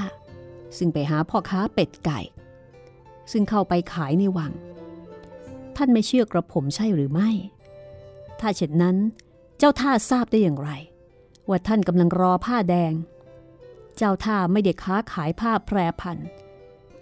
[0.78, 2.20] ซึ่งไปหาพ่อค้าเป็ดไก่
[3.32, 4.52] ซึ่งเข้าไปขายในวัง
[5.76, 7.30] ท่านไม่เชื่อกระผมใช่หรือไม่
[8.40, 8.98] ถ้าเช่นนั้น
[9.58, 10.70] เจ้าท่าทราบได้อย่างไร
[11.50, 12.94] ว่าท่านกำลังรอผ้าแดง
[13.98, 16.18] เจ้าท่าไม่ได้ค้าขายผ้าแพรพัน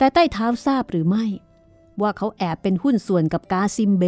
[0.04, 1.26] แต่ใต้เท้าทราบหรือไม่
[2.02, 4.04] ว่าเขาแอบเป็นหุ้นส่วนกับกาซิมเบ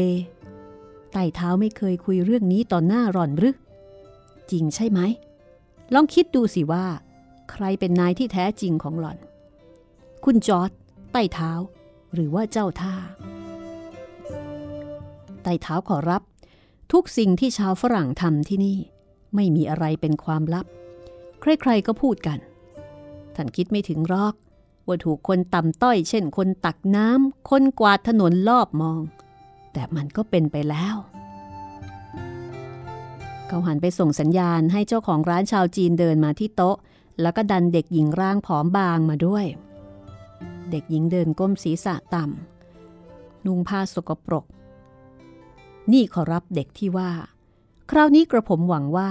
[1.13, 3.55] ใต้เท้าไม่เคยคุยเรื่องนี้ต่อหน้าร่อนหรือ
[4.51, 4.99] จริงใช่ไหม
[5.93, 6.85] ลองคิดดูสิว่า
[7.51, 9.17] ใครเป็นนายที่แท้จริงของหล่อน
[10.25, 10.71] คุณจอร์ด
[11.11, 11.51] ใต้เท้า
[12.13, 12.95] หรือว่าเจ้าท่า
[15.43, 16.21] ใต้เท้าขอรับ
[16.91, 18.77] ทุกสิ่งที่ชาวฝรั่งทำที่นี่
[19.35, 20.65] ไม่มีอะไรเป็นความลับ
[21.41, 22.37] ใครๆก็พูดกัน
[23.35, 24.35] ท่านคิดไม่ถึงรอก
[24.87, 29.01] ว่าถูกคนต่ำต้อย เช่นคนตักน้ำคนกวาดถนนรอบมอง
[29.73, 30.95] แต่มันก็เป็นไปแล้ว
[33.47, 36.77] เขาหันไปส่งสัญญาณให้เจ้าของร้านชาวจีนเดินมาที่โต๊ะ
[37.21, 39.45] แล้วก็ดันเด็กหญิงร่างผอมบางมาด้วย
[40.71, 44.45] เด็กหญิงเดินก้มศีรษะต่ำนุ่งผ้าสกปรก
[45.91, 47.11] นี่ขอรับเด็กที่ว่า
[47.91, 49.09] คราวนี้กระผมหวังว่า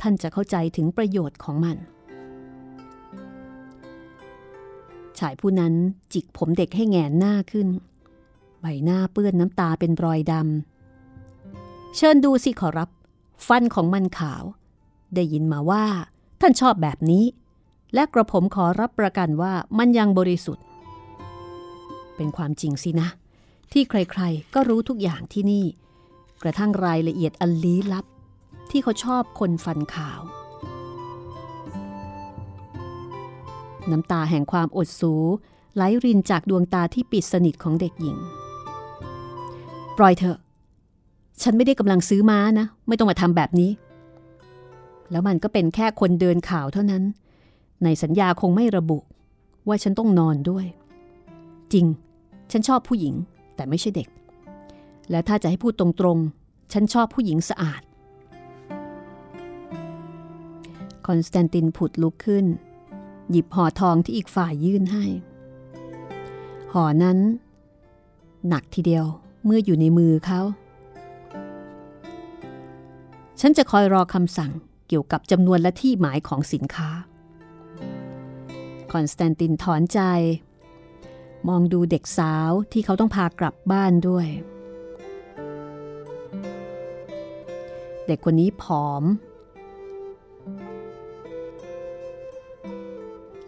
[0.00, 1.76] ท่านจะเข้าใจถึงประโยชน์ของมัน
[5.20, 5.74] ชายผู้นั้น
[6.12, 7.68] จิกผมเด็กให้แงนหน้าขึ้น
[8.60, 12.90] ใบหน้าเปื้อนน้ำตาเป็นรอยดำ เชิญดูสิขอรับ
[13.48, 14.42] ฟันของมันขาว
[15.14, 15.84] ได้ยินมาว่า
[16.40, 17.24] ท่านชอบแบบนี้
[17.94, 20.64] และกระผมขอรับประกันว่ามันยังบริสุทธิ์
[22.16, 23.08] เป็นความจริงสินะ
[23.72, 25.64] ที่ใครๆก็รู้ทุกอย่างที่นี่
[26.42, 28.04] กระทั่งรายละเอียดอันลี้ลับ
[28.70, 30.20] ที่เขาชอบคนฟันขาว
[33.90, 35.14] น้ำตาแห่งความอดสู
[35.74, 38.16] ไหลรินจากดวงตาที่ปิดสนิทของเด็กหญิง
[39.98, 40.38] ปล่อยเถอะ
[41.42, 43.70] ฉันไม่ได้กำลังซื้อม้านะ ไม่ต้องมาทำแบบนี้
[45.10, 47.02] แล้วมันก็เป็นแค่คนเดินข่าวเท่านั้น
[47.84, 48.98] ในสัญญาคงไม่ระบุ
[49.68, 50.66] ว่าฉันต้องนอนด้วย
[51.72, 51.86] จริง
[52.50, 53.14] ฉันชอบผู้หญิง
[53.56, 54.08] แต่ไม่ใช่เด็ก
[55.10, 57.82] และถ้าจะให้พูดตรงๆ ฉันชอบผู้หญิงสะอาด
[61.06, 62.46] คอนสแตนตินผุดลุกขึ้น
[63.30, 65.04] หยิบห่อทองที่อีกฝ่ายยื่นให้
[66.72, 67.18] ห่อนั้น
[68.48, 69.04] หนักทีเดียว
[69.44, 70.40] เมื่ออยู่ในมือเขา
[73.40, 74.52] ฉันจะคอยรอคำสั่ง
[74.88, 76.90] เกี่ยวกับจำนวนและที่หมายของสินค้า
[78.92, 80.00] คอนสแตนตินถอนใจ
[81.48, 84.26] มองดูเด็กสาวที่เขาต้องพากลับบ้านด้วย
[88.06, 89.02] เด็กคนนี้ผอม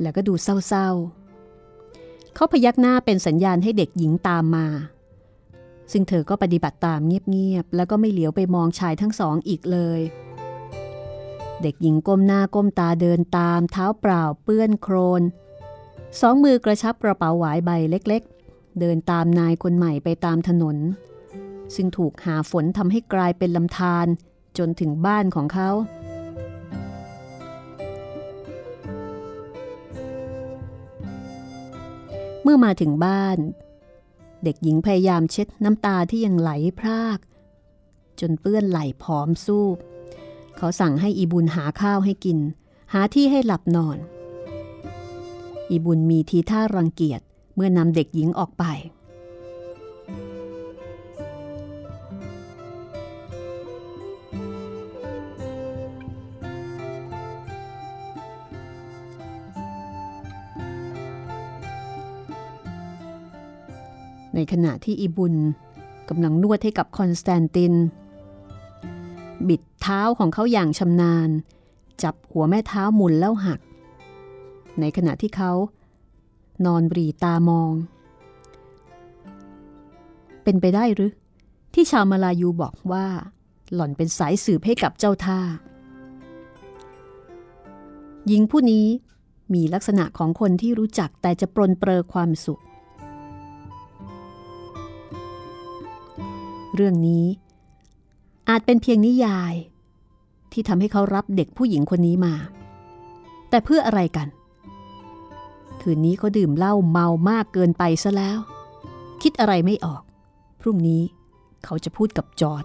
[0.02, 4.66] แล้วก็ดูเศร้าๆ เขาพยักหน้าเป็นสัญญาณให้เด็กหญิงตามมา
[5.92, 10.00] ซึ่งเธอก็ปฏิบัติตามเงียบๆ แล้วก็ไม่เหลียวไปมองชายทั้งสองอีกเลย
[11.62, 15.22] เด็กหญิงก้มหน้าก้มตาเดินตาม เท้าเปล่าเปื้อนโครน
[16.20, 20.76] สองมือกระชับกระเป๋าหวายใบเล็กๆ เดินตามนายคนใหม่ไปตามถนน
[21.74, 24.06] ซึ่งถูกหาฝนทำให้กลายเป็นลำธาร
[24.58, 33.38] จนถึงบ้านของเขาเเมื่อมาถึงบ้าน
[34.44, 37.18] เด็กหญิงพยายามเช็ดน้ำตาที่ยังไหลพราก
[38.20, 39.76] จนเปื้อนไหลผอมสูบ
[40.56, 42.38] เขาสั่งให้อีบุญหาข้าวให้กิน
[42.92, 43.98] หาที่ให้หลับนอน
[45.70, 47.20] อีบุญมีทีท่ารังเกียจ
[47.54, 48.64] เมื่อนำเด็กหญิงออกไป
[64.34, 65.34] ในขณะที่อีบุญ
[66.08, 67.74] กำลังนวดให้กับคอนสแตนติน
[69.48, 71.28] บิดเท้าของเขาอย่างชำนาญ
[72.02, 73.60] จับหัวแม่เท้าหมุนแล้วหัก
[74.80, 75.52] ในขณะที่เขา
[76.66, 77.72] นอนบรีตามอง
[80.42, 81.12] เป็นไปได้หรือ
[81.74, 83.06] ที่ชาวมาลายูบอกว่า
[83.74, 85.40] หล่อนเป็นสายสืบให้กับเจ้าท่า
[88.26, 88.86] หญิงผู้นี้
[89.54, 92.62] มีลักษณะของคนที่รู้จักแต่จะปรนเปรอความสุข
[96.80, 97.26] เรื่องนี้
[98.48, 99.54] อาจเป็นเพียงนิยาย
[100.52, 102.34] ที่ทำให้เขารับเด็กผู้หญิงคนนี้มา
[103.50, 104.28] แต่เพื่ออะไรกัน
[105.80, 108.38] คืนนี้เขาดื่มเหล้าเมามากเกินไปซะแล้ว
[109.22, 110.02] คิดอะไรไม่ออก
[110.60, 111.02] พรุ่งนี้
[111.64, 112.64] เขาจะพูดกับจอร์ด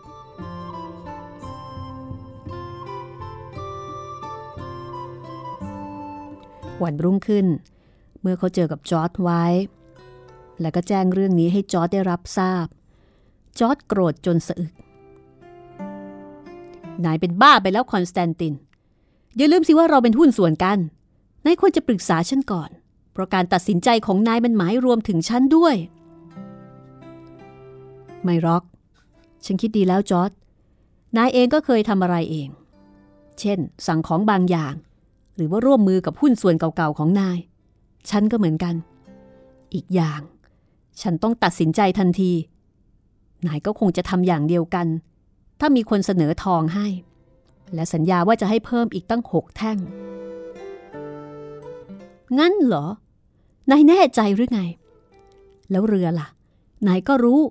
[6.84, 7.46] วันรุ่งขึ้น
[8.22, 9.46] เมื่อเขาเจอกับจอร์จ ไวท์
[10.62, 12.68] แล้วก็แจ้งเรื่องนี้ให้จอร์จได้รับทราบ
[13.60, 14.74] จอร์จโกรธจนสะอึก
[17.06, 18.54] นายเป็นบ้าไปแล้วคอนสแตนติน
[19.38, 20.78] อย่าลืมสิว่าเราเป็นหุ้นส่วนกัน
[21.46, 22.70] นายควรจะปรึกษาฉันก่อน
[23.12, 25.76] เพราะการตัดสินใจของนายมันหมายรวมถึงฉันด้วย
[28.24, 28.64] ไม่หรอก
[29.46, 30.32] ฉันคิดดีแล้วจอร์จ
[31.18, 32.50] นายเองก็เคยทำอะไรเอง
[33.40, 34.74] เช่น สั่งของบางอย่าง
[35.36, 37.38] หรือว่าร่วมมือกับหุ้นส่วนเก่าๆของนาย
[38.10, 38.76] ฉันก็เหมือนกัน
[39.74, 40.22] อีกอย่าง
[41.02, 42.32] ฉันต้องตัดสินใจทันที
[43.48, 44.88] นายก็คงจะทำอย่างเดียวกัน
[45.60, 46.88] ถ้ามีคนเสนอทองให้
[47.74, 49.78] และสัญญาว่าจะให้เพิ่มอีกตั้งหกแท่ง
[52.40, 52.86] งั้นเหรอ
[53.72, 54.62] นายแน่ใจหรือไง
[55.72, 56.28] แล้วเรือล่ะ
[56.88, 57.42] นายก็รู้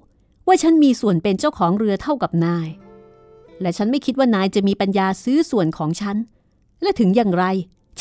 [0.47, 2.69] ว่าฉันมีส่วนเป็นเจ้าของเรือเท่ากับนาย
[3.61, 6.17] และฉันไม่คิดว่านายจะมีปัญญาซื้อส่วนของฉัน
[6.83, 7.45] และถึงอย่างไร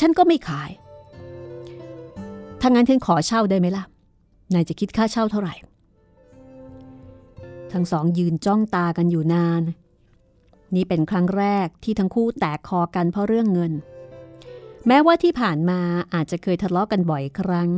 [0.00, 0.70] ฉันก็ไม่ขาย
[2.60, 3.84] ถ้างั้นฉันขอเช่าได้ไหมล่ะ
[4.54, 5.54] นายจะคิดค่าเช่าเท่าไหร่
[7.72, 9.62] ทั้งสองยืนจ้องตากันอยู่นาน
[10.74, 13.72] นี่เป็นครั้งแรกที่ทั้งคู่แตกคอกันเพราะเรื่องเงิน
[14.86, 15.80] แม้ว่าที่ผ่านมา
[16.14, 17.70] อาจจะเคยทะเลาะกันบ่อยครั้ง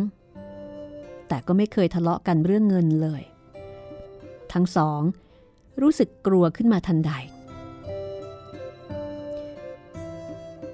[1.29, 3.23] แต่ก็ไม่เคยทะเลาะกันเรื่องเงินเลย
[4.53, 5.01] ทั้งสอง
[5.83, 7.13] รู้สึกกลัวขึ้นมาทันใด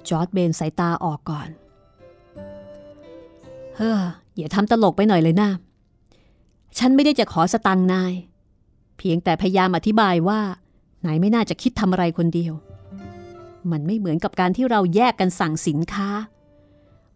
[0.09, 1.49] จอร์ดเบนสายตาออกก่อน
[3.77, 3.99] เฮ้อ
[4.37, 5.49] อย่าทำตลกไปหน่อยเลยนะ
[6.77, 8.13] ฉันไม่ได้จะขอสตังค์นาย
[9.03, 10.41] เพียงแต่พยายามอธิบายว่า
[11.05, 12.53] นายไม่น่าจะคิดทำอะไรคนเดียว
[13.71, 16.09] มันไม่เหมือนกับการที่เราแยกกันสั่งสินค้า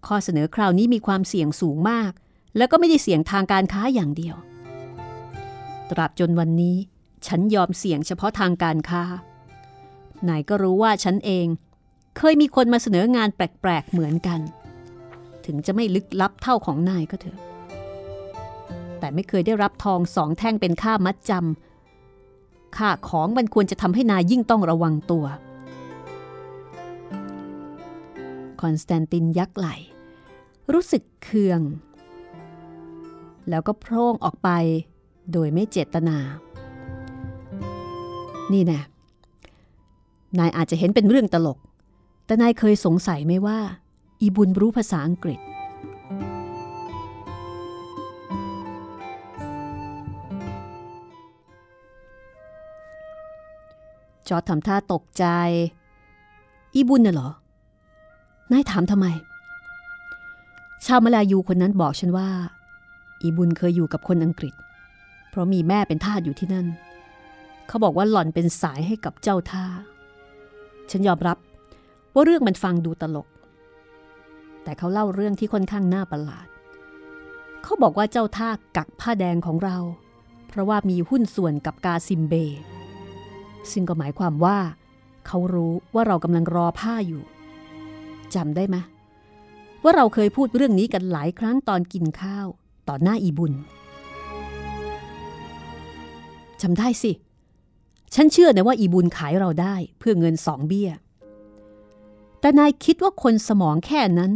[0.06, 2.12] ข้อเสนอคราวนี้มีความเสี่ยงสูงมาก
[2.58, 4.36] แล้วก็ไม่ได้เสี่ยงทางการค้าอย่างเดียว
[5.90, 6.78] ตราบจนวันนี้
[7.28, 9.04] ฉันยอมเสี่ยงเฉพาะทางการค้า
[10.30, 11.48] นายก็รู้ว่าฉันเอง
[12.18, 14.40] เคยมีคนมาเสนองานแปลกๆเหมือนกัน
[15.46, 17.40] ถึงจะไม่ลึกลับเท่าของนายก็เถอะ
[19.00, 21.65] แต่ไม่เคยได้รับทองสองแท่งเป็นค่ามัดจำ
[22.78, 25.26] ค่าของมันควรจะทำให้นายยิ่งต้องระวังตัว
[28.62, 29.68] คอนสแตนตินยักไหล
[30.74, 31.62] รู้สึกเคือง
[33.50, 34.50] แล้วก็โพร่งออกไป
[35.32, 36.18] โดยไม่เจตนา
[38.54, 38.80] นี่แน่
[40.40, 41.58] นายอาจจะเห็นเป็นเรื่องตลก
[42.26, 43.60] แต่นายเคยสงสัยไหมว่า
[44.22, 45.40] อีบุญรู้ภาษาอังกฤษ
[54.30, 55.26] จอร์ดทำท่าตกใจ
[56.74, 57.30] อีบุญน่ะเหรอ
[58.52, 59.08] นายถามทำไม
[60.86, 62.30] ชาวมาลายูคนนั้นบอกฉันว่า
[63.22, 64.54] ออีบุญเคยอยู่กับคนอังกฤษ
[65.30, 66.68] เพราะมีแม่เป็นทาสอยู่ที่นั่น
[67.68, 69.66] เขาบอกว่าหล่อนเป็นสายให้กับเจ้าท่า
[70.92, 71.38] ฉันยอมรับ
[72.14, 73.28] ว่าเรื่องมันฟังดูตลก
[74.64, 76.48] แต่เขาเล่าเรื่องที่ค่อนข้างน่าประหลาด
[77.64, 79.78] เขาบอกว่าเจ้าท่ากักผ้าแดงของเรา
[80.48, 82.34] เพราะว่ามีหุ้นส่วนกับกาซิมเบ
[83.72, 84.58] ซึ่งก็หมายความว่า
[85.28, 87.24] เขารู้ว่าเรากำลังรอผ้าอยู่
[88.36, 88.78] จำได้ไหม
[89.84, 92.48] ว่าเราเคยพูดเรื่องนี้กันหลายครั้งตอนกินข้าว
[92.88, 93.54] ต่อหน้าอีบุญ
[96.62, 97.12] จำได้สิ
[98.14, 100.90] ฉันเชื่อนะว่าอีบุญขายเราได้เพื่อเงินสองเบี้ย
[102.40, 104.32] แต่นายคิดว่าคนสมองแค่นั้น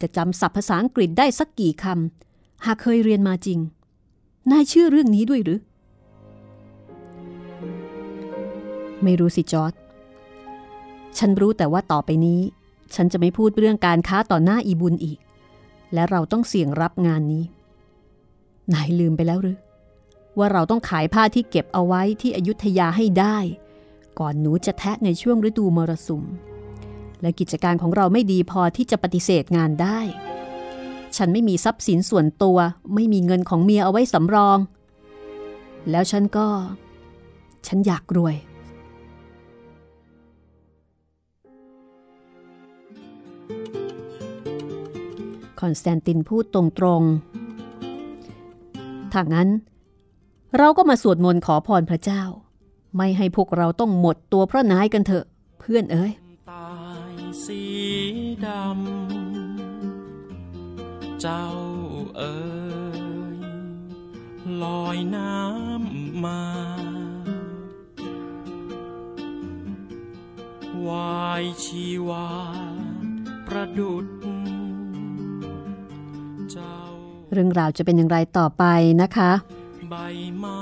[0.00, 3.58] จะจำศัพท์ภาษาอังกฤษได้สักกี่คำหากเคยเรียนมาจริง
[4.52, 5.60] นายเชื่อเรื่องนี้ด้วยหรือ
[9.04, 9.72] ไม่รู้สิจอร์ด
[11.18, 12.40] ฉันรู้แต่ว่าต่อไปนี้
[12.94, 15.18] ฉันจะไม่พูดเรื่องการค้าต่อหน้าอีบุญอีก
[15.94, 17.44] และเราต้องเสี่ยงรับงานนี้
[18.72, 19.58] นายลืมไปแล้วหรือ
[20.38, 23.38] ว่าเราต้องขายผ้าที่เก็บเอาไว้ที่อยุธยาให้ได้
[24.18, 26.24] ก่อนหนูจะแทะในช่วงฤดูมรสุม
[27.20, 29.98] และกิจการของเราไม่ดีพอที่จะปฏิเสธงานได้
[31.16, 32.58] ฉันไม่มีทรัพย์สินส่วนตัว
[32.94, 34.58] ไม่มีเงินของเมียเอาไว้สำรอง
[35.90, 36.46] แล้วฉันก็
[37.66, 38.36] ฉันอยากรวย
[45.64, 49.48] อนสแตนตินพูดตรงๆถ้างั้น
[50.58, 52.22] เราก็มาสวดมนต์ขอพรพระเจ้า
[52.96, 55.24] ไม่ให้พวกเราต้องหมดตัวเพราะนายกันเถอะ
[55.60, 56.12] เพื่อนเอ้ย
[56.50, 56.78] ตา
[57.12, 57.62] ยสี
[58.46, 61.46] ดำเจ้า
[62.16, 62.36] เอ๋
[63.34, 63.36] ย
[64.62, 66.42] ลอยน้ำมา
[70.86, 72.28] วายชีวา
[73.46, 74.06] ประดุด
[77.34, 78.64] เรื่องราวจะเป็นอย่างไรต่อไป
[79.02, 79.32] นะคะ
[79.90, 79.94] ใบ
[80.38, 80.60] ไม้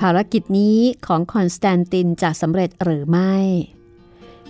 [0.00, 3.34] ภารกิจนี้ของคอนสแตนตินจะสำเร็จหรือไม่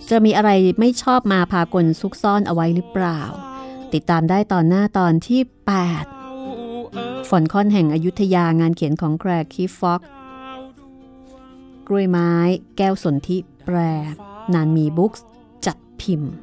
[0.09, 3.21] จะมีอะไรไม่ชอบมาพากลซุกซ่อนเอาไว้หรือเปล่า
[3.93, 5.41] ติดตามได้ตอนหน้าตอนที่
[6.33, 10.01] 8 ฝนค่อนแห่งอยุธยางานเขียนของแกรกคีฟ็อก
[11.87, 12.31] กล้วยไม้
[12.77, 13.77] แก้วสนธิแปร
[14.53, 15.25] นานมีบุ๊กส์
[15.65, 16.42] จัดพิมพ์กองห่ว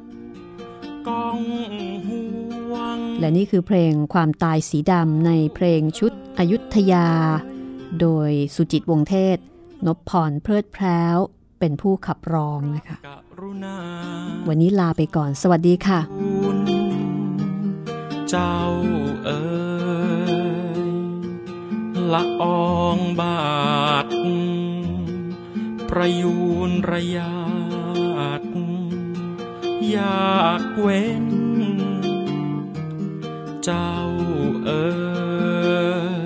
[3.19, 7.07] และนี่คือเพลงความตายสีดำในเพลงชุดอยุธยา
[8.01, 9.37] โดยสุจิตวงศ์เทศ
[9.85, 11.17] นพพรเพลิดแพร้ว
[11.59, 13.07] เป็นผู้ขับร้องนะคะก
[13.41, 13.77] รุณา
[14.47, 16.59] วันนี้ลาไปก่อนสวัสดีค่ะคุณ
[18.29, 18.57] เจ้า
[19.25, 19.41] เอ๋
[20.89, 20.93] ย
[22.13, 23.39] ละอองบา
[24.05, 24.07] ท
[25.89, 26.35] ประยู
[26.69, 27.50] นระยาด
[29.89, 31.27] อยากเว้น
[33.63, 33.95] เจ้า
[34.65, 34.87] เอ๋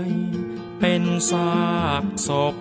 [0.10, 0.12] ย
[0.80, 1.64] เป็นซา
[2.04, 2.56] กศพ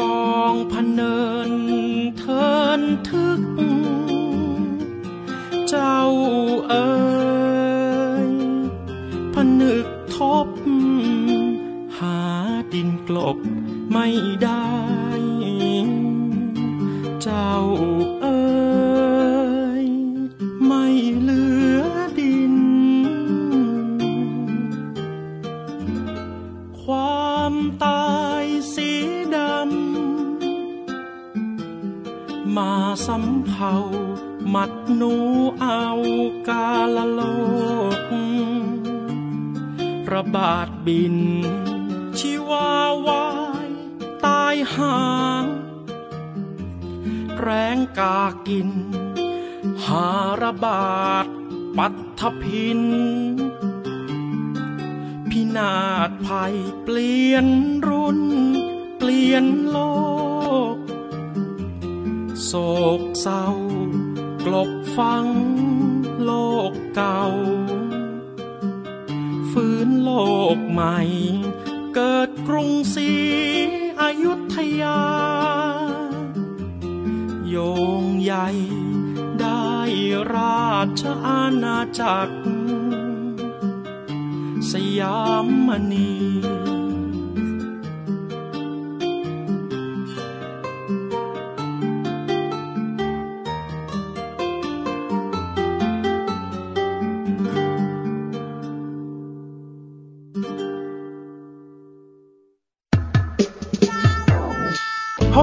[0.00, 1.18] กองพันเนิ
[1.50, 1.52] น
[2.18, 2.48] เทิ
[2.80, 3.42] นทึก
[5.68, 5.98] เจ้า
[6.68, 6.90] เอ๋
[8.28, 8.30] ย
[9.34, 9.86] ผนึก
[10.16, 10.48] ทบ
[11.98, 12.18] หา
[12.72, 13.38] ดินกลบ
[13.92, 14.08] ไม่
[14.44, 14.69] ได้
[32.56, 32.72] มา
[33.06, 33.74] สำเภา
[34.54, 35.14] มัดหนู
[35.60, 35.84] เอา
[36.48, 37.20] กาละโล
[40.06, 41.16] ก ระบาดบิน
[42.18, 42.70] ชีวา
[43.06, 43.28] วา
[43.66, 43.68] ย
[44.24, 45.00] ตายหา
[45.44, 45.46] ง
[47.40, 48.70] แรงกากิน
[49.84, 50.08] หา
[50.42, 51.26] ระบาด
[51.76, 52.80] ปัททพิน
[55.30, 55.74] พินา
[56.08, 57.46] ศภัยเปลี่ยน
[57.88, 58.20] รุ่น
[58.98, 59.99] เปลี่ยนโลก
[62.52, 62.58] โศ
[63.00, 63.46] กเศร้า
[64.46, 65.26] กลบฟัง
[66.24, 66.32] โล
[66.70, 67.24] กเก่า
[69.50, 70.10] ฟื้นโล
[70.56, 70.98] กใหม่
[71.94, 73.12] เกิดกรุงศรี
[74.00, 75.02] อยุธยา
[77.48, 77.56] โย
[78.02, 78.48] งใหญ่
[79.40, 79.70] ได้
[80.34, 80.70] รา
[81.00, 82.36] ชอาณาจักร
[84.70, 86.10] สยามมณี